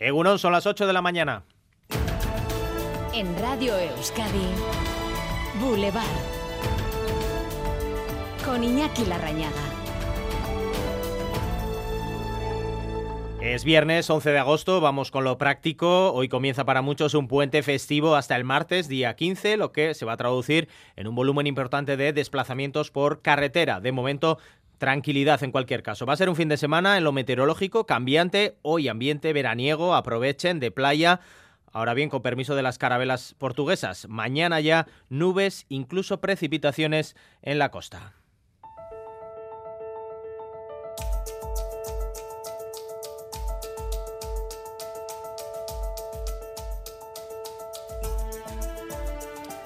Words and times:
Egunon, 0.00 0.38
son 0.38 0.52
las 0.52 0.66
8 0.66 0.86
de 0.86 0.92
la 0.92 1.02
mañana. 1.02 1.42
En 3.12 3.36
Radio 3.40 3.76
Euskadi, 3.76 4.46
Boulevard. 5.60 6.04
Con 8.44 8.62
Iñaki 8.62 9.04
Larrañaga. 9.06 9.78
Es 13.40 13.64
viernes 13.64 14.08
11 14.08 14.30
de 14.30 14.38
agosto, 14.38 14.80
vamos 14.80 15.10
con 15.10 15.24
lo 15.24 15.38
práctico. 15.38 16.12
Hoy 16.12 16.28
comienza 16.28 16.64
para 16.64 16.82
muchos 16.82 17.14
un 17.14 17.28
puente 17.28 17.62
festivo 17.62 18.14
hasta 18.14 18.36
el 18.36 18.44
martes, 18.44 18.88
día 18.88 19.16
15, 19.16 19.56
lo 19.56 19.72
que 19.72 19.94
se 19.94 20.04
va 20.04 20.12
a 20.12 20.16
traducir 20.16 20.68
en 20.96 21.08
un 21.08 21.14
volumen 21.14 21.46
importante 21.46 21.96
de 21.96 22.12
desplazamientos 22.12 22.90
por 22.90 23.22
carretera. 23.22 23.80
De 23.80 23.92
momento, 23.92 24.38
tranquilidad 24.78 25.42
en 25.42 25.52
cualquier 25.52 25.82
caso. 25.82 26.06
Va 26.06 26.14
a 26.14 26.16
ser 26.16 26.28
un 26.28 26.36
fin 26.36 26.48
de 26.48 26.56
semana 26.56 26.96
en 26.96 27.04
lo 27.04 27.12
meteorológico 27.12 27.86
cambiante, 27.86 28.56
hoy 28.62 28.88
ambiente 28.88 29.32
veraniego, 29.32 29.94
aprovechen 29.94 30.60
de 30.60 30.70
playa. 30.70 31.20
Ahora 31.72 31.94
bien, 31.94 32.08
con 32.08 32.22
permiso 32.22 32.54
de 32.54 32.62
las 32.62 32.78
carabelas 32.78 33.34
portuguesas, 33.36 34.08
mañana 34.08 34.60
ya 34.60 34.86
nubes, 35.10 35.66
incluso 35.68 36.20
precipitaciones 36.20 37.14
en 37.42 37.58
la 37.58 37.70
costa. 37.70 38.14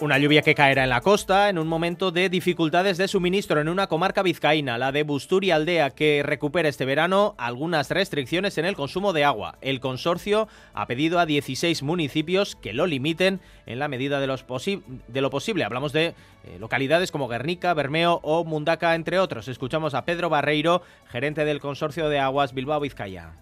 Una 0.03 0.19
lluvia 0.19 0.43
que 0.43 0.57
caerá 0.57 0.83
en 0.83 0.91
la 0.91 1.01
costa 1.01 1.49
en 1.49 1.59
un 1.59 1.69
momento 1.69 2.11
de 2.11 2.29
dificultades 2.29 2.99
de 2.99 3.07
suministro 3.07 3.61
en 3.61 3.69
una 3.69 3.87
comarca 3.87 4.25
vizcaína, 4.25 4.77
la 4.77 4.91
de 4.91 5.05
Busturi 5.05 5.53
Aldea, 5.53 5.91
que 5.91 6.25
recupera 6.25 6.69
este 6.69 6.85
verano 6.85 7.37
algunas 7.39 7.89
restricciones 7.89 8.59
en 8.59 8.65
el 8.65 8.75
consumo 8.75 9.13
de 9.13 9.23
agua. 9.23 9.59
El 9.61 9.79
consorcio 9.79 10.49
ha 10.75 10.89
pedido 10.89 11.21
a 11.21 11.27
16 11.27 11.85
municipios 11.85 12.57
que 12.57 12.73
lo 12.73 12.87
limiten 12.87 13.39
en 13.65 13.79
la 13.79 13.87
medida 13.87 14.19
de, 14.19 14.27
lo 14.27 15.31
posible. 15.31 15.63
Hablamos 15.63 15.93
de 15.93 16.07
eh, 16.07 16.15
localidades 16.59 17.13
como 17.13 17.29
Guernica, 17.29 17.73
Bermeo 17.73 18.19
o 18.25 18.43
Mundaca, 18.43 18.97
entre 18.97 19.21
otros. 19.21 19.47
Escuchamos 19.47 19.95
a 19.95 20.05
Pedro 20.05 20.29
Barreiro, 20.29 20.83
gerente 21.13 21.45
del 21.45 21.61
consorcio 21.61 22.09
de 22.09 22.19
aguas 22.19 22.55
Bilbao 22.55 22.81
Vizcaya. 22.81 23.35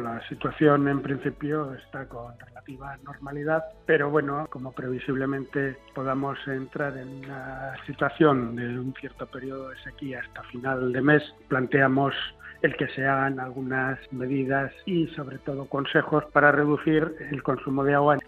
La 0.00 0.26
situación 0.28 0.88
en 0.88 1.02
principio 1.02 1.74
está 1.74 2.06
con 2.06 2.38
relativa 2.38 2.96
normalidad, 3.04 3.64
pero 3.86 4.10
bueno, 4.10 4.46
como 4.50 4.72
previsiblemente 4.72 5.76
podamos 5.94 6.38
entrar 6.46 6.96
en 6.96 7.24
una 7.24 7.74
situación 7.86 8.56
de 8.56 8.78
un 8.78 8.94
cierto 8.98 9.26
periodo 9.26 9.70
de 9.70 9.82
sequía 9.82 10.20
hasta 10.20 10.42
final 10.44 10.92
de 10.92 11.02
mes, 11.02 11.22
planteamos 11.48 12.14
el 12.62 12.76
que 12.76 12.88
se 12.88 13.06
hagan 13.06 13.40
algunas 13.40 13.98
medidas 14.12 14.72
y 14.86 15.06
sobre 15.08 15.38
todo 15.38 15.66
consejos 15.66 16.24
para 16.32 16.52
reducir 16.52 17.14
el 17.30 17.42
consumo 17.42 17.84
de 17.84 17.94
agua. 17.94 18.18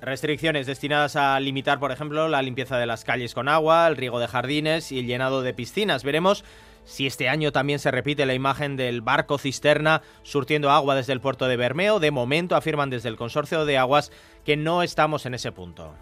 Restricciones 0.00 0.66
destinadas 0.66 1.14
a 1.14 1.38
limitar, 1.38 1.78
por 1.78 1.92
ejemplo, 1.92 2.28
la 2.28 2.42
limpieza 2.42 2.76
de 2.76 2.86
las 2.86 3.04
calles 3.04 3.34
con 3.34 3.48
agua, 3.48 3.86
el 3.86 3.96
riego 3.96 4.18
de 4.18 4.26
jardines 4.26 4.90
y 4.90 4.98
el 4.98 5.06
llenado 5.06 5.42
de 5.42 5.54
piscinas. 5.54 6.02
Veremos 6.02 6.44
si 6.84 7.06
este 7.06 7.28
año 7.28 7.52
también 7.52 7.78
se 7.78 7.90
repite 7.90 8.26
la 8.26 8.34
imagen 8.34 8.76
del 8.76 9.02
barco 9.02 9.38
cisterna 9.38 10.02
surtiendo 10.22 10.70
agua 10.70 10.94
desde 10.94 11.12
el 11.12 11.20
puerto 11.20 11.46
de 11.46 11.56
Bermeo. 11.56 12.00
De 12.00 12.10
momento 12.10 12.56
afirman 12.56 12.90
desde 12.90 13.08
el 13.08 13.16
Consorcio 13.16 13.64
de 13.64 13.78
Aguas 13.78 14.12
que 14.44 14.56
no 14.56 14.82
estamos 14.82 15.26
en 15.26 15.34
ese 15.34 15.52
punto. 15.52 15.94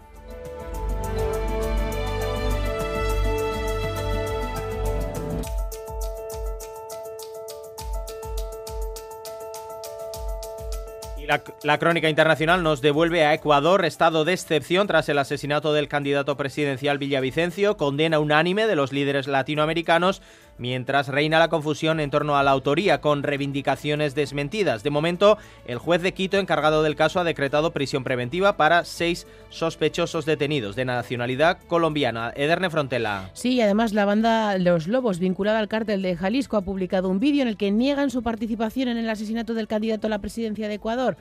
La, 11.63 11.77
crónica 11.77 12.09
internacional 12.09 12.61
nos 12.61 12.81
devuelve 12.81 13.23
a 13.23 13.33
Ecuador, 13.33 13.85
estado 13.85 14.25
de 14.25 14.33
excepción 14.33 14.87
tras 14.87 15.07
el 15.07 15.17
asesinato 15.17 15.71
del 15.71 15.87
candidato 15.87 16.35
presidencial 16.35 16.97
Villavicencio, 16.97 17.77
condena 17.77 18.19
unánime 18.19 18.67
de 18.67 18.75
los 18.75 18.91
líderes 18.91 19.27
latinoamericanos 19.27 20.21
mientras 20.61 21.07
reina 21.07 21.39
la 21.39 21.49
confusión 21.49 21.99
en 21.99 22.11
torno 22.11 22.37
a 22.37 22.43
la 22.43 22.51
autoría 22.51 23.01
con 23.01 23.23
reivindicaciones 23.23 24.13
desmentidas. 24.13 24.83
De 24.83 24.91
momento, 24.91 25.39
el 25.65 25.79
juez 25.79 26.03
de 26.03 26.13
Quito 26.13 26.37
encargado 26.37 26.83
del 26.83 26.95
caso 26.95 27.19
ha 27.19 27.23
decretado 27.23 27.73
prisión 27.73 28.03
preventiva 28.03 28.55
para 28.55 28.85
seis 28.85 29.25
sospechosos 29.49 30.25
detenidos 30.25 30.75
de 30.75 30.85
nacionalidad 30.85 31.57
colombiana. 31.67 32.31
Ederne 32.35 32.69
Frontela. 32.69 33.31
Sí, 33.33 33.59
además 33.59 33.93
la 33.93 34.05
banda 34.05 34.57
Los 34.59 34.87
Lobos, 34.87 35.17
vinculada 35.17 35.57
al 35.57 35.67
cártel 35.67 36.03
de 36.03 36.15
Jalisco, 36.15 36.57
ha 36.57 36.61
publicado 36.61 37.09
un 37.09 37.19
vídeo 37.19 37.41
en 37.41 37.47
el 37.47 37.57
que 37.57 37.71
niegan 37.71 38.11
su 38.11 38.21
participación 38.21 38.87
en 38.87 38.97
el 38.97 39.09
asesinato 39.09 39.55
del 39.55 39.67
candidato 39.67 40.07
a 40.07 40.11
la 40.11 40.19
presidencia 40.19 40.67
de 40.67 40.75
Ecuador 40.75 41.17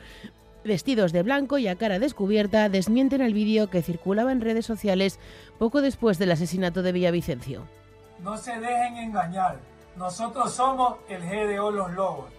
vestidos 0.62 1.12
de 1.12 1.22
blanco 1.22 1.56
y 1.56 1.68
a 1.68 1.76
cara 1.76 1.98
descubierta, 1.98 2.68
desmienten 2.68 3.22
el 3.22 3.32
vídeo 3.32 3.70
que 3.70 3.80
circulaba 3.80 4.30
en 4.30 4.42
redes 4.42 4.66
sociales 4.66 5.18
poco 5.58 5.80
después 5.80 6.18
del 6.18 6.32
asesinato 6.32 6.82
de 6.82 6.92
Villavicencio. 6.92 7.79
No 8.22 8.36
se 8.36 8.58
dejen 8.58 8.96
engañar. 8.96 9.58
Nosotros 9.96 10.52
somos 10.52 10.98
el 11.08 11.22
GDO 11.22 11.70
Los 11.70 11.90
Lobos. 11.92 12.32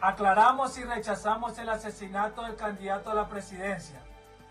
Aclaramos 0.00 0.78
y 0.78 0.84
rechazamos 0.84 1.58
el 1.58 1.68
asesinato 1.68 2.42
del 2.42 2.56
candidato 2.56 3.10
a 3.10 3.14
la 3.14 3.28
presidencia 3.28 4.00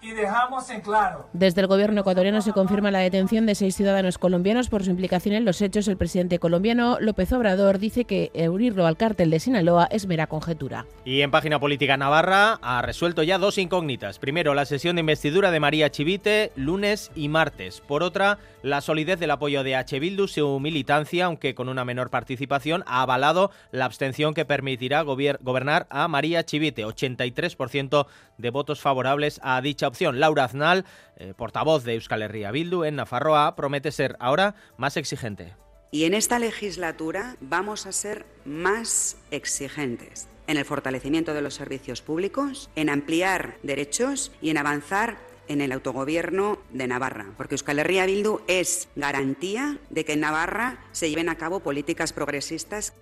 y 0.01 0.11
dejamos 0.11 0.69
en 0.69 0.81
claro. 0.81 1.27
Desde 1.33 1.61
el 1.61 1.67
gobierno 1.67 2.01
ecuatoriano 2.01 2.41
se 2.41 2.53
confirma 2.53 2.91
la 2.91 2.99
detención 2.99 3.45
de 3.45 3.55
seis 3.55 3.75
ciudadanos 3.75 4.17
colombianos 4.17 4.69
por 4.69 4.83
su 4.83 4.91
implicación 4.91 5.35
en 5.35 5.45
los 5.45 5.61
hechos. 5.61 5.87
El 5.87 5.97
presidente 5.97 6.39
colombiano 6.39 6.97
López 6.99 7.31
Obrador 7.33 7.79
dice 7.79 8.05
que 8.05 8.31
unirlo 8.49 8.85
al 8.85 8.97
cártel 8.97 9.29
de 9.29 9.39
Sinaloa 9.39 9.87
es 9.91 10.07
mera 10.07 10.27
conjetura. 10.27 10.85
Y 11.05 11.21
en 11.21 11.31
página 11.31 11.59
política 11.59 11.97
Navarra 11.97 12.59
ha 12.61 12.81
resuelto 12.81 13.23
ya 13.23 13.37
dos 13.37 13.57
incógnitas. 13.57 14.19
Primero, 14.19 14.53
la 14.53 14.65
sesión 14.65 14.95
de 14.95 15.01
investidura 15.01 15.51
de 15.51 15.59
María 15.59 15.89
Chivite 15.89 16.51
lunes 16.55 17.11
y 17.15 17.29
martes. 17.29 17.81
Por 17.81 18.03
otra, 18.03 18.39
la 18.61 18.81
solidez 18.81 19.19
del 19.19 19.31
apoyo 19.31 19.63
de 19.63 19.75
H. 19.75 19.99
Bildu, 19.99 20.27
su 20.27 20.59
militancia, 20.59 21.25
aunque 21.25 21.55
con 21.55 21.69
una 21.69 21.85
menor 21.85 22.09
participación, 22.09 22.83
ha 22.87 23.01
avalado 23.01 23.51
la 23.71 23.85
abstención 23.85 24.33
que 24.33 24.45
permitirá 24.45 25.01
gobernar 25.01 25.87
a 25.89 26.07
María 26.07 26.43
Chivite. 26.43 26.85
83% 26.85 28.07
de 28.37 28.49
votos 28.49 28.79
favorables 28.79 29.39
a 29.43 29.59
dicha 29.61 29.86
opción. 29.87 30.19
Laura 30.19 30.43
Aznal, 30.43 30.85
eh, 31.17 31.33
portavoz 31.35 31.83
de 31.83 31.95
Euskal 31.95 32.21
Herria 32.21 32.51
Bildu 32.51 32.83
en 32.83 32.95
Nafarroa, 32.95 33.55
promete 33.55 33.91
ser 33.91 34.15
ahora 34.19 34.55
más 34.77 34.97
exigente. 34.97 35.55
Y 35.91 36.03
en 36.03 36.13
esta 36.13 36.37
legislatura 36.39 37.37
vamos 37.39 37.85
a 37.85 37.91
ser 37.91 38.25
más 38.45 39.17
exigentes 39.31 40.27
en 40.47 40.57
el 40.57 40.65
fortalecimiento 40.65 41.33
de 41.33 41.41
los 41.41 41.53
servicios 41.53 42.01
públicos, 42.01 42.69
en 42.75 42.89
ampliar 42.89 43.57
derechos 43.63 44.31
y 44.41 44.49
en 44.49 44.57
avanzar 44.57 45.17
en 45.47 45.61
el 45.61 45.71
autogobierno 45.71 46.59
de 46.71 46.87
Navarra, 46.87 47.27
porque 47.37 47.55
Euskal 47.55 47.79
Herria 47.79 48.05
Bildu 48.05 48.41
es 48.47 48.89
garantía 48.95 49.77
de 49.89 50.03
que 50.03 50.13
en 50.13 50.21
Navarra 50.21 50.79
se 50.91 51.09
lleven 51.09 51.29
a 51.29 51.37
cabo 51.37 51.61
políticas 51.61 52.13
progresistas 52.13 52.93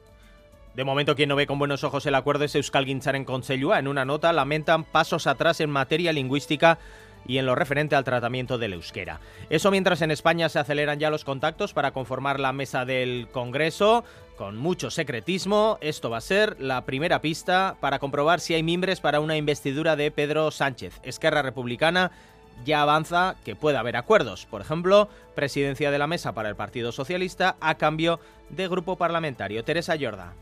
de 0.76 0.84
momento, 0.84 1.16
quien 1.16 1.30
no 1.30 1.38
ve 1.38 1.48
con 1.48 1.58
buenos 1.58 1.86
ojos 1.86 2.06
el 2.06 2.16
acuerdo 2.16 2.44
es 2.44 2.54
Euskal 2.54 2.90
en 2.90 3.24
Consellua. 3.24 3.80
En 3.80 3.88
una 3.88 4.04
nota 4.04 4.34
lamentan 4.34 4.84
pasos 4.84 5.26
atrás 5.26 5.62
en 5.62 5.70
materia 5.70 6.12
lingüística 6.12 6.80
y 7.26 7.38
en 7.38 7.46
lo 7.46 7.56
referente 7.56 7.96
al 7.96 8.04
tratamiento 8.04 8.58
del 8.58 8.74
euskera. 8.74 9.22
Eso 9.50 9.72
mientras 9.72 10.02
en 10.02 10.12
España 10.12 10.50
se 10.50 10.60
aceleran 10.60 11.00
ya 11.00 11.10
los 11.10 11.24
contactos 11.24 11.74
para 11.74 11.92
conformar 11.92 12.42
la 12.42 12.52
mesa 12.52 12.84
del 12.84 13.30
Congreso. 13.32 14.04
Con 14.36 14.58
mucho 14.58 14.92
secretismo, 14.92 15.78
esto 15.80 16.10
va 16.10 16.18
a 16.18 16.22
ser 16.22 16.60
la 16.60 16.84
primera 16.84 17.22
pista 17.22 17.78
para 17.80 18.00
comprobar 18.00 18.42
si 18.42 18.54
hay 18.54 18.62
mimbres 18.62 19.00
para 19.00 19.22
una 19.22 19.38
investidura 19.38 19.96
de 19.96 20.12
Pedro 20.12 20.52
Sánchez. 20.52 21.00
Esquerra 21.04 21.42
Republicana 21.42 22.12
ya 22.66 22.82
avanza 22.82 23.38
que 23.46 23.56
puede 23.56 23.78
haber 23.78 23.96
acuerdos. 23.96 24.46
Por 24.46 24.60
ejemplo, 24.60 25.08
presidencia 25.36 25.90
de 25.90 26.00
la 26.00 26.08
mesa 26.08 26.34
para 26.34 26.50
el 26.50 26.58
Partido 26.58 26.92
Socialista 26.92 27.56
a 27.62 27.76
cambio 27.76 28.20
de 28.50 28.68
grupo 28.68 28.98
parlamentario. 28.98 29.64
Teresa 29.64 29.96
Yorda. 29.96 30.34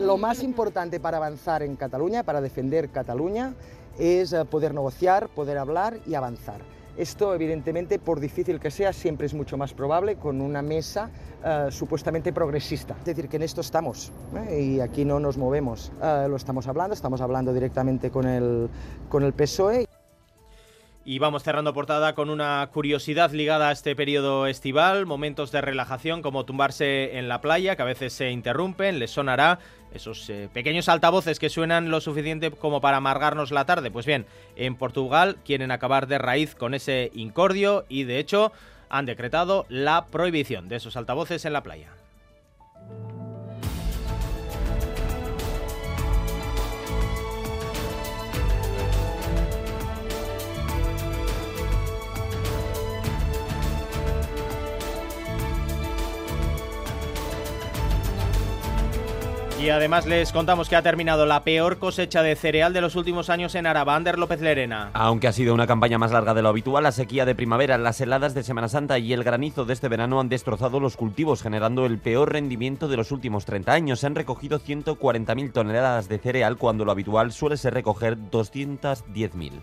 Lo 0.00 0.16
más 0.16 0.42
importante 0.42 0.98
para 0.98 1.18
avanzar 1.18 1.62
en 1.62 1.76
Cataluña, 1.76 2.24
para 2.24 2.40
defender 2.40 2.90
Cataluña, 2.90 3.54
es 3.98 4.32
eh, 4.32 4.44
poder 4.44 4.74
negociar, 4.74 5.28
poder 5.28 5.58
hablar 5.58 5.98
y 6.06 6.14
avanzar. 6.14 6.60
Esto, 6.96 7.34
evidentemente, 7.34 7.98
por 7.98 8.20
difícil 8.20 8.60
que 8.60 8.70
sea, 8.70 8.92
siempre 8.92 9.26
es 9.26 9.34
mucho 9.34 9.56
más 9.56 9.72
probable 9.72 10.16
con 10.16 10.40
una 10.40 10.62
mesa 10.62 11.10
eh, 11.44 11.66
supuestamente 11.70 12.32
progresista. 12.32 12.94
Es 12.98 13.04
decir, 13.04 13.28
que 13.28 13.36
en 13.36 13.42
esto 13.42 13.60
estamos 13.60 14.12
¿eh? 14.48 14.62
y 14.62 14.80
aquí 14.80 15.04
no 15.04 15.20
nos 15.20 15.36
movemos. 15.36 15.92
lo 16.00 16.36
estamos 16.36 16.66
hablando, 16.66 16.94
estamos 16.94 17.20
hablando 17.20 17.52
directamente 17.52 18.10
con 18.10 18.26
el, 18.26 18.68
con 19.08 19.22
el 19.22 19.32
PSOE. 19.32 19.86
Y 21.06 21.18
vamos 21.18 21.42
cerrando 21.42 21.74
portada 21.74 22.14
con 22.14 22.30
una 22.30 22.66
curiosidad 22.72 23.30
ligada 23.30 23.68
a 23.68 23.72
este 23.72 23.94
periodo 23.94 24.46
estival, 24.46 25.04
momentos 25.04 25.52
de 25.52 25.60
relajación 25.60 26.22
como 26.22 26.46
tumbarse 26.46 27.18
en 27.18 27.28
la 27.28 27.42
playa, 27.42 27.76
que 27.76 27.82
a 27.82 27.86
veces 27.86 28.14
se 28.14 28.30
interrumpen, 28.30 28.98
les 28.98 29.10
sonará 29.10 29.58
esos 29.92 30.28
eh, 30.30 30.48
pequeños 30.52 30.88
altavoces 30.88 31.38
que 31.38 31.50
suenan 31.50 31.90
lo 31.90 32.00
suficiente 32.00 32.50
como 32.50 32.80
para 32.80 32.96
amargarnos 32.96 33.50
la 33.50 33.66
tarde. 33.66 33.90
Pues 33.90 34.06
bien, 34.06 34.24
en 34.56 34.76
Portugal 34.76 35.36
quieren 35.44 35.70
acabar 35.70 36.06
de 36.06 36.16
raíz 36.16 36.54
con 36.54 36.72
ese 36.72 37.10
incordio 37.14 37.84
y 37.90 38.04
de 38.04 38.18
hecho 38.18 38.50
han 38.88 39.04
decretado 39.04 39.66
la 39.68 40.06
prohibición 40.06 40.68
de 40.68 40.76
esos 40.76 40.96
altavoces 40.96 41.44
en 41.44 41.52
la 41.52 41.62
playa. 41.62 41.90
Y 59.64 59.70
además 59.70 60.04
les 60.04 60.30
contamos 60.30 60.68
que 60.68 60.76
ha 60.76 60.82
terminado 60.82 61.24
la 61.24 61.42
peor 61.42 61.78
cosecha 61.78 62.22
de 62.22 62.36
cereal 62.36 62.74
de 62.74 62.82
los 62.82 62.96
últimos 62.96 63.30
años 63.30 63.54
en 63.54 63.66
Arabander 63.66 64.18
López 64.18 64.42
Lerena. 64.42 64.90
Aunque 64.92 65.26
ha 65.26 65.32
sido 65.32 65.54
una 65.54 65.66
campaña 65.66 65.96
más 65.96 66.12
larga 66.12 66.34
de 66.34 66.42
lo 66.42 66.50
habitual, 66.50 66.84
la 66.84 66.92
sequía 66.92 67.24
de 67.24 67.34
primavera, 67.34 67.78
las 67.78 67.98
heladas 67.98 68.34
de 68.34 68.42
Semana 68.42 68.68
Santa 68.68 68.98
y 68.98 69.14
el 69.14 69.24
granizo 69.24 69.64
de 69.64 69.72
este 69.72 69.88
verano 69.88 70.20
han 70.20 70.28
destrozado 70.28 70.80
los 70.80 70.98
cultivos, 70.98 71.40
generando 71.40 71.86
el 71.86 71.98
peor 71.98 72.30
rendimiento 72.30 72.88
de 72.88 72.98
los 72.98 73.10
últimos 73.10 73.46
30 73.46 73.72
años. 73.72 74.00
Se 74.00 74.06
han 74.06 74.14
recogido 74.14 74.60
140.000 74.60 75.52
toneladas 75.52 76.10
de 76.10 76.18
cereal 76.18 76.58
cuando 76.58 76.84
lo 76.84 76.92
habitual 76.92 77.32
suele 77.32 77.56
ser 77.56 77.72
recoger 77.72 78.18
210.000. 78.18 79.62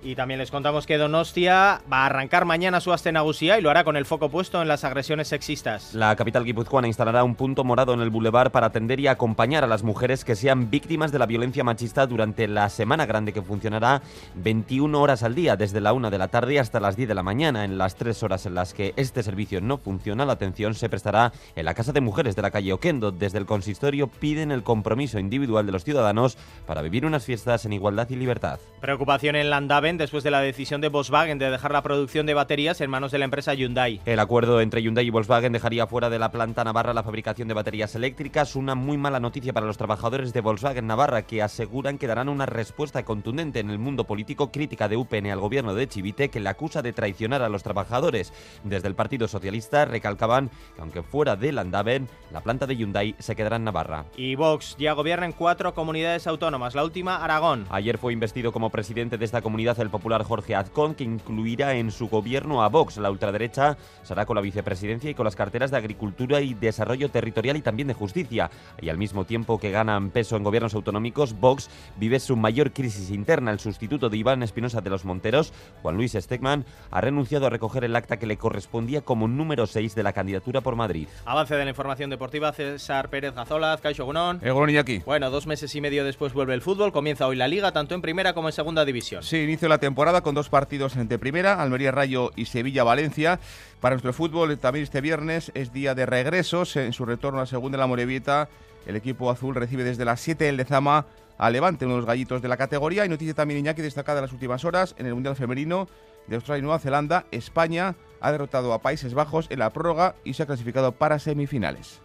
Y 0.00 0.14
también 0.14 0.38
les 0.38 0.52
contamos 0.52 0.86
que 0.86 0.96
Donostia 0.96 1.80
va 1.92 2.02
a 2.02 2.06
arrancar 2.06 2.44
mañana 2.44 2.80
su 2.80 2.92
Astenagusía 2.92 3.58
y 3.58 3.62
lo 3.62 3.70
hará 3.70 3.82
con 3.82 3.96
el 3.96 4.04
foco 4.04 4.28
puesto 4.28 4.62
en 4.62 4.68
las 4.68 4.84
agresiones 4.84 5.26
sexistas. 5.26 5.92
La 5.92 6.14
capital 6.14 6.44
guipuzcoana 6.44 6.86
instalará 6.86 7.24
un 7.24 7.34
punto 7.34 7.64
morado 7.64 7.94
en 7.94 8.00
el 8.00 8.10
bulevar 8.10 8.52
para 8.52 8.68
atender 8.68 9.00
y 9.00 9.08
acompañar 9.08 9.64
a 9.64 9.66
las 9.66 9.82
mujeres 9.82 10.24
que 10.24 10.36
sean 10.36 10.70
víctimas 10.70 11.10
de 11.10 11.18
la 11.18 11.26
violencia 11.26 11.64
machista 11.64 12.06
durante 12.06 12.46
la 12.46 12.68
semana 12.68 13.06
grande 13.06 13.32
que 13.32 13.42
funcionará 13.42 14.00
21 14.36 15.00
horas 15.00 15.24
al 15.24 15.34
día, 15.34 15.56
desde 15.56 15.80
la 15.80 15.92
1 15.92 16.10
de 16.10 16.18
la 16.18 16.28
tarde 16.28 16.60
hasta 16.60 16.78
las 16.78 16.96
10 16.96 17.08
de 17.08 17.14
la 17.14 17.24
mañana. 17.24 17.64
En 17.64 17.76
las 17.76 17.96
tres 17.96 18.22
horas 18.22 18.46
en 18.46 18.54
las 18.54 18.74
que 18.74 18.94
este 18.96 19.24
servicio 19.24 19.60
no 19.60 19.78
funciona, 19.78 20.24
la 20.24 20.34
atención 20.34 20.74
se 20.74 20.88
prestará 20.88 21.32
en 21.56 21.64
la 21.64 21.74
Casa 21.74 21.92
de 21.92 22.00
Mujeres 22.00 22.36
de 22.36 22.42
la 22.42 22.52
calle 22.52 22.72
Oquendo. 22.72 23.10
Desde 23.10 23.38
el 23.38 23.46
consistorio 23.46 24.06
piden 24.06 24.52
el 24.52 24.62
compromiso 24.62 25.18
individual 25.18 25.66
de 25.66 25.72
los 25.72 25.82
ciudadanos 25.82 26.38
para 26.66 26.82
vivir 26.82 27.04
unas 27.04 27.24
fiestas 27.24 27.64
en 27.64 27.72
igualdad 27.72 28.08
y 28.10 28.16
libertad. 28.16 28.60
Preocupación 28.80 29.34
en 29.34 29.50
Landaven 29.88 30.04
después 30.04 30.22
de 30.22 30.30
la 30.30 30.40
decisión 30.40 30.82
de 30.82 30.90
Volkswagen 30.90 31.38
de 31.38 31.50
dejar 31.50 31.72
la 31.72 31.82
producción 31.82 32.26
de 32.26 32.34
baterías 32.34 32.78
en 32.82 32.90
manos 32.90 33.10
de 33.10 33.16
la 33.16 33.24
empresa 33.24 33.54
Hyundai. 33.54 34.02
El 34.04 34.20
acuerdo 34.20 34.60
entre 34.60 34.82
Hyundai 34.82 35.06
y 35.06 35.10
Volkswagen 35.10 35.50
dejaría 35.50 35.86
fuera 35.86 36.10
de 36.10 36.18
la 36.18 36.30
planta 36.30 36.62
Navarra 36.62 36.92
la 36.92 37.02
fabricación 37.02 37.48
de 37.48 37.54
baterías 37.54 37.94
eléctricas, 37.94 38.54
una 38.54 38.74
muy 38.74 38.98
mala 38.98 39.18
noticia 39.18 39.54
para 39.54 39.64
los 39.64 39.78
trabajadores 39.78 40.34
de 40.34 40.42
Volkswagen 40.42 40.86
Navarra 40.86 41.22
que 41.22 41.42
aseguran 41.42 41.96
que 41.96 42.06
darán 42.06 42.28
una 42.28 42.44
respuesta 42.44 43.02
contundente 43.06 43.60
en 43.60 43.70
el 43.70 43.78
mundo 43.78 44.04
político 44.04 44.52
crítica 44.52 44.88
de 44.88 44.98
UPN 44.98 45.30
al 45.30 45.40
gobierno 45.40 45.74
de 45.74 45.88
Chivite 45.88 46.28
que 46.28 46.40
le 46.40 46.50
acusa 46.50 46.82
de 46.82 46.92
traicionar 46.92 47.40
a 47.40 47.48
los 47.48 47.62
trabajadores. 47.62 48.34
Desde 48.64 48.88
el 48.88 48.94
Partido 48.94 49.26
Socialista 49.26 49.86
recalcaban 49.86 50.50
que 50.76 50.82
aunque 50.82 51.02
fuera 51.02 51.34
de 51.34 51.50
Landaven, 51.50 52.08
la 52.30 52.42
planta 52.42 52.66
de 52.66 52.76
Hyundai 52.76 53.14
se 53.18 53.34
quedará 53.34 53.56
en 53.56 53.64
Navarra. 53.64 54.04
Y 54.18 54.34
Vox 54.34 54.76
ya 54.78 54.92
gobierna 54.92 55.24
en 55.24 55.32
cuatro 55.32 55.72
comunidades 55.72 56.26
autónomas, 56.26 56.74
la 56.74 56.84
última 56.84 57.24
Aragón. 57.24 57.66
Ayer 57.70 57.96
fue 57.96 58.12
investido 58.12 58.52
como 58.52 58.68
presidente 58.68 59.16
de 59.16 59.24
esta 59.24 59.40
comunidad 59.40 59.77
el 59.82 59.90
popular 59.90 60.22
Jorge 60.24 60.54
Azcón, 60.54 60.94
que 60.94 61.04
incluirá 61.04 61.74
en 61.74 61.90
su 61.90 62.08
gobierno 62.08 62.62
a 62.62 62.68
Vox. 62.68 62.96
La 62.96 63.10
ultraderecha 63.10 63.76
será 64.02 64.26
con 64.26 64.36
la 64.36 64.42
vicepresidencia 64.42 65.10
y 65.10 65.14
con 65.14 65.24
las 65.24 65.36
carteras 65.36 65.70
de 65.70 65.76
Agricultura 65.76 66.40
y 66.40 66.54
Desarrollo 66.54 67.10
Territorial 67.10 67.56
y 67.56 67.62
también 67.62 67.88
de 67.88 67.94
Justicia. 67.94 68.50
Y 68.80 68.88
al 68.88 68.98
mismo 68.98 69.24
tiempo 69.24 69.58
que 69.58 69.70
ganan 69.70 70.10
peso 70.10 70.36
en 70.36 70.42
gobiernos 70.42 70.74
autonómicos, 70.74 71.38
Vox 71.38 71.70
vive 71.96 72.20
su 72.20 72.36
mayor 72.36 72.72
crisis 72.72 73.10
interna. 73.10 73.50
El 73.50 73.60
sustituto 73.60 74.08
de 74.08 74.16
Iván 74.16 74.42
Espinosa 74.42 74.80
de 74.80 74.90
los 74.90 75.04
Monteros, 75.04 75.52
Juan 75.82 75.96
Luis 75.96 76.12
Stegman, 76.12 76.64
ha 76.90 77.00
renunciado 77.00 77.46
a 77.46 77.50
recoger 77.50 77.84
el 77.84 77.96
acta 77.96 78.18
que 78.18 78.26
le 78.26 78.36
correspondía 78.36 79.02
como 79.02 79.28
número 79.28 79.66
6 79.66 79.94
de 79.94 80.02
la 80.02 80.12
candidatura 80.12 80.60
por 80.60 80.76
Madrid. 80.76 81.08
Avance 81.24 81.54
de 81.54 81.64
la 81.64 81.70
información 81.70 82.10
deportiva, 82.10 82.52
César 82.52 83.10
Pérez 83.10 83.34
Gazolaz, 83.34 83.80
Caixo 83.80 84.04
Gunón. 84.04 84.40
Egon 84.42 84.70
Iñaki. 84.70 84.98
Bueno, 85.00 85.30
dos 85.30 85.46
meses 85.46 85.74
y 85.74 85.80
medio 85.80 86.04
después 86.04 86.32
vuelve 86.32 86.54
el 86.54 86.62
fútbol, 86.62 86.92
comienza 86.92 87.26
hoy 87.26 87.36
la 87.36 87.48
liga, 87.48 87.72
tanto 87.72 87.94
en 87.94 88.02
primera 88.02 88.32
como 88.32 88.48
en 88.48 88.52
segunda 88.52 88.84
división. 88.84 89.22
Sí, 89.22 89.38
inicio 89.38 89.67
de 89.68 89.74
la 89.74 89.78
temporada 89.78 90.22
con 90.22 90.34
dos 90.34 90.48
partidos 90.48 90.96
entre 90.96 91.18
primera, 91.18 91.60
Almería 91.60 91.90
Rayo 91.90 92.30
y 92.36 92.46
Sevilla 92.46 92.84
Valencia. 92.84 93.38
Para 93.80 93.94
nuestro 93.94 94.14
fútbol 94.14 94.56
también 94.58 94.82
este 94.82 95.02
viernes 95.02 95.52
es 95.54 95.74
día 95.74 95.94
de 95.94 96.06
regresos. 96.06 96.74
En 96.76 96.94
su 96.94 97.04
retorno 97.04 97.40
a 97.40 97.46
segunda 97.46 97.76
de 97.76 97.80
la 97.80 97.86
Morevieta, 97.86 98.48
el 98.86 98.96
equipo 98.96 99.30
azul 99.30 99.54
recibe 99.54 99.84
desde 99.84 100.06
las 100.06 100.20
7 100.20 100.44
del 100.44 100.56
Lezama 100.56 101.04
a 101.36 101.50
Levante, 101.50 101.84
uno 101.84 101.94
de 101.94 102.00
los 102.00 102.06
gallitos 102.06 102.40
de 102.40 102.48
la 102.48 102.56
categoría. 102.56 103.04
Y 103.04 103.10
noticia 103.10 103.34
también 103.34 103.60
Iñaki 103.60 103.82
destacada 103.82 104.20
en 104.20 104.24
las 104.24 104.32
últimas 104.32 104.64
horas 104.64 104.94
en 104.96 105.04
el 105.04 105.14
Mundial 105.14 105.36
Femenino 105.36 105.86
de 106.26 106.36
Australia 106.36 106.60
y 106.60 106.62
Nueva 106.62 106.78
Zelanda. 106.78 107.26
España 107.30 107.94
ha 108.20 108.32
derrotado 108.32 108.72
a 108.72 108.80
Países 108.80 109.12
Bajos 109.12 109.48
en 109.50 109.58
la 109.58 109.70
prórroga 109.70 110.14
y 110.24 110.32
se 110.32 110.44
ha 110.44 110.46
clasificado 110.46 110.92
para 110.92 111.18
semifinales. 111.18 112.00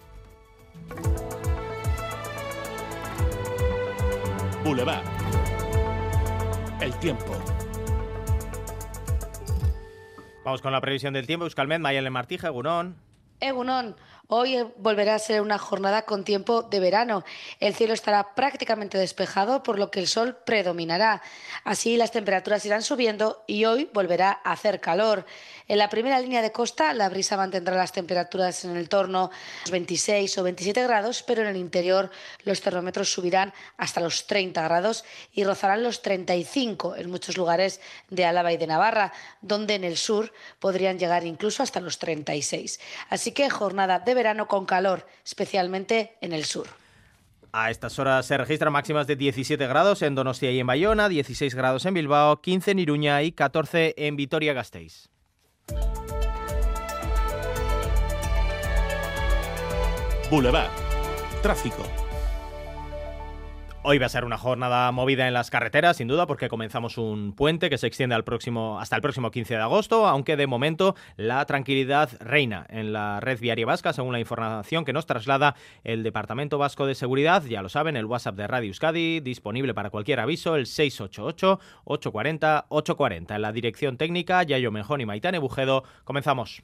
Boulevard. 4.66 5.23
El 6.84 6.94
tiempo. 7.00 7.32
Vamos 10.44 10.62
con 10.62 10.74
la 10.74 10.82
previsión 10.82 11.14
del 11.14 11.26
tiempo. 11.26 11.46
Euskalmet, 11.46 11.80
Mayele 11.80 12.10
Martija, 12.10 12.50
Gunón. 12.50 12.98
Egunon, 13.40 13.96
hoy 14.28 14.58
volverá 14.78 15.16
a 15.16 15.20
ser 15.20 15.42
una 15.42 15.58
jornada 15.58 16.04
con 16.04 16.24
tiempo 16.24 16.64
de 16.64 16.80
verano. 16.80 17.24
El 17.60 17.76
cielo 17.76 17.94
estará 17.94 18.34
prácticamente 18.36 18.98
despejado, 18.98 19.64
por 19.64 19.78
lo 19.78 19.92
que 19.92 20.00
el 20.00 20.08
sol 20.08 20.38
predominará. 20.46 21.22
Así 21.64 21.98
las 21.98 22.12
temperaturas 22.12 22.66
irán 22.66 22.82
subiendo 22.82 23.44
y 23.48 23.66
hoy 23.66 23.90
volverá 23.94 24.42
a 24.44 24.54
hacer 24.54 24.80
calor. 24.80 25.26
En 25.68 25.78
la 25.78 25.90
primera 25.90 26.20
línea 26.20 26.42
de 26.42 26.52
costa, 26.52 26.94
la 26.94 27.10
brisa 27.10 27.38
mantendrá 27.38 27.76
las 27.76 27.92
temperaturas 27.92 28.66
en 28.66 28.76
el 28.76 28.90
torno 28.90 29.30
los 29.64 29.72
26 29.72 30.38
o 30.38 30.44
27 30.44 30.84
grados, 30.84 31.24
pero 31.24 31.42
en 31.42 31.50
el 31.50 31.58
interior 31.58 32.10
los 32.44 32.62
termómetros 32.62 33.12
subirán 33.12 33.54
hasta 33.78 34.02
los 34.02 34.28
30 34.28 34.62
grados 34.64 35.04
y 35.34 35.44
rozarán 35.44 35.84
los 35.84 36.02
35 36.02 36.96
en 36.96 37.10
muchos 37.10 37.38
lugares 37.38 37.82
de 38.10 38.26
Álava 38.26 38.52
y 38.52 38.58
de 38.58 38.68
Navarra, 38.68 39.14
donde 39.42 39.76
en 39.76 39.84
el 39.84 39.98
sur 39.98 40.34
podrían 40.60 40.98
llegar 40.98 41.26
incluso 41.26 41.64
hasta 41.64 41.80
los 41.80 42.00
36. 42.00 42.80
Así 43.10 43.32
que 43.32 43.50
jornada 43.50 44.00
de 44.00 44.13
verano 44.14 44.48
con 44.48 44.66
calor, 44.66 45.06
especialmente 45.26 46.18
en 46.22 46.34
el 46.34 46.46
sur. 46.46 46.68
A 47.52 47.70
estas 47.70 48.00
horas 48.00 48.26
se 48.26 48.36
registran 48.36 48.74
máximas 48.74 49.06
de 49.06 49.16
17 49.16 49.68
grados 49.68 50.02
en 50.02 50.16
Donostia 50.16 50.50
y 50.52 50.60
en 50.60 50.66
Bayona, 50.66 51.08
16 51.08 51.54
grados 51.54 51.86
en 51.86 51.94
Bilbao, 51.94 52.42
15 52.42 52.72
en 52.72 52.80
Iruña 52.80 53.22
y 53.22 53.32
14 53.32 53.94
en 53.96 54.16
Vitoria-Gasteiz. 54.16 55.10
Boulevard. 60.32 60.72
Tráfico. 61.44 62.03
Hoy 63.86 63.98
va 63.98 64.06
a 64.06 64.10
ser 64.10 64.24
una 64.24 64.38
jornada 64.38 64.90
movida 64.94 65.28
en 65.28 65.34
las 65.34 65.50
carreteras, 65.50 65.98
sin 65.98 66.08
duda, 66.08 66.26
porque 66.26 66.48
comenzamos 66.48 66.98
un 66.98 67.34
puente 67.34 67.70
que 67.70 67.78
se 67.78 67.86
extiende 67.86 68.16
al 68.16 68.24
próximo, 68.24 68.80
hasta 68.80 68.96
el 68.96 69.02
próximo 69.02 69.30
15 69.30 69.56
de 69.56 69.60
agosto, 69.60 70.08
aunque 70.08 70.38
de 70.38 70.48
momento 70.48 70.96
la 71.18 71.46
tranquilidad 71.46 72.10
reina 72.22 72.66
en 72.70 72.94
la 72.94 73.20
red 73.20 73.42
viaria 73.42 73.66
vasca, 73.66 73.92
según 73.92 74.14
la 74.14 74.22
información 74.22 74.86
que 74.86 74.94
nos 74.94 75.06
traslada 75.06 75.56
el 75.84 76.02
Departamento 76.02 76.58
Vasco 76.58 76.86
de 76.86 76.96
Seguridad. 76.96 77.44
Ya 77.44 77.62
lo 77.62 77.68
saben, 77.68 77.98
el 77.98 78.06
WhatsApp 78.06 78.38
de 78.38 78.48
Radio 78.48 78.70
Euskadi, 78.70 79.20
disponible 79.20 79.74
para 79.74 79.90
cualquier 79.90 80.22
aviso, 80.22 80.56
el 80.56 80.66
688-840-840. 80.66 83.36
En 83.36 83.42
la 83.42 83.52
dirección 83.52 83.98
técnica, 83.98 84.44
Yayo 84.44 84.72
Mejón 84.72 85.02
y 85.02 85.06
Maitane 85.06 85.40
Bujedo, 85.40 85.84
comenzamos. 86.06 86.64